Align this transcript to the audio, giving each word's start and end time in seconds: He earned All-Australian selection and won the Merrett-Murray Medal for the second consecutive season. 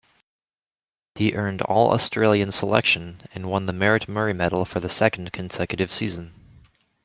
He 1.13 1.35
earned 1.35 1.61
All-Australian 1.61 2.49
selection 2.49 3.21
and 3.35 3.51
won 3.51 3.67
the 3.67 3.71
Merrett-Murray 3.73 4.33
Medal 4.33 4.65
for 4.65 4.79
the 4.79 4.89
second 4.89 5.31
consecutive 5.31 5.91
season. 5.91 6.33